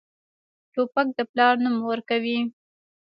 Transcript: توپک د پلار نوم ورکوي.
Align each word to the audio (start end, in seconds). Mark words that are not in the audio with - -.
توپک 0.73 1.07
د 1.17 1.19
پلار 1.31 1.55
نوم 1.63 1.75
ورکوي. 1.89 2.39